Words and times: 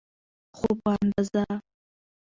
خو 0.57 0.67
په 0.81 0.89
اندازه. 0.99 1.43